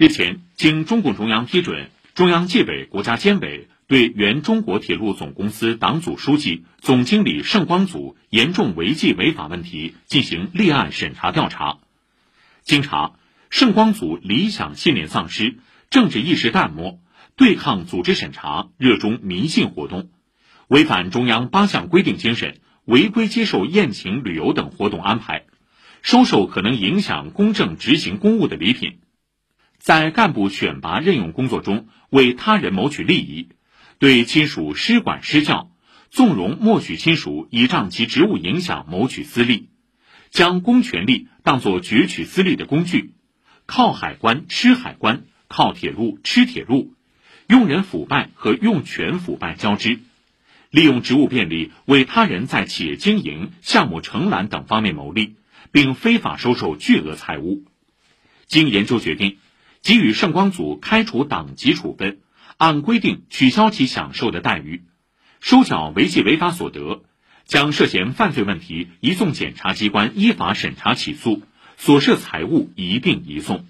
[0.00, 11.78] 日前，经中共中央批准，中央纪委国家监委对原中国铁路总公司党组书记、总经理盛光祖严重违纪违法问题进行立案审查调查。
[12.62, 13.14] 经查，
[13.50, 15.56] 盛光祖理想信念丧失，
[15.90, 17.00] 政治意识淡漠，
[17.34, 20.10] 对抗组织审查，热衷迷信活动，
[20.68, 25.46] 违反中央八项规定精神，违规接受宴请、旅游等活动安排，
[26.02, 28.98] 收受可能影响公正执行公务的礼品，
[29.78, 33.48] 在干部选拔任用工作中为他人谋取利益，
[33.98, 35.70] 对亲属施管施教，
[36.10, 39.68] 纵容默许亲属倚仗其职务影响谋取私利。
[40.30, 43.14] 将公权力当作攫取私利的工具，
[43.64, 46.92] 靠海关吃海关，靠铁路吃铁路，
[47.46, 50.00] 用人腐败和用权腐败交织，
[50.70, 55.36] 利用职务便利为他人在企业经营、项目承揽等方面谋利，
[55.72, 57.64] 并非法收受巨额财物。
[58.46, 59.38] 经研究决定，
[59.82, 62.18] 给予盛光祖开除党籍处分，
[62.56, 64.82] 按规定取消其享受的待遇，
[65.40, 67.02] 收缴违纪违法所得。
[67.46, 71.40] 将涉嫌犯罪问题移送检察机关依法审查起诉，
[71.78, 73.64] 所涉财物一并移送。